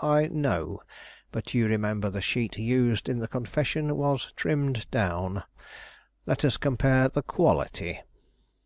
I 0.00 0.28
know; 0.28 0.80
but 1.32 1.52
you 1.52 1.66
remember 1.68 2.08
the 2.08 2.22
sheet 2.22 2.56
used 2.56 3.10
in 3.10 3.18
the 3.18 3.28
confession 3.28 3.94
was 3.94 4.32
trimmed 4.36 4.90
down. 4.90 5.42
Let 6.24 6.46
us 6.46 6.56
compare 6.56 7.10
the 7.10 7.20
quality." 7.20 8.00